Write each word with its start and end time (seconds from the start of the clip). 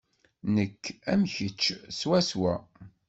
Nekk 0.53 0.83
am 1.11 1.21
kečč 1.33 1.61
swaswa. 1.97 2.53